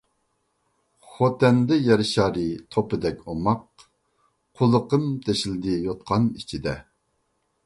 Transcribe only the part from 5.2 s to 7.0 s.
تېشىلدى يوتقان ئىچىدە.